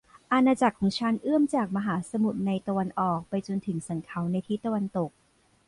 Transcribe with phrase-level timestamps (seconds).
[0.31, 5.09] อาณาจักรของฉันเอื้อมจากมหาสมุทรในตะวันออกไปจนถึงสันเขาในทิศตะวันตก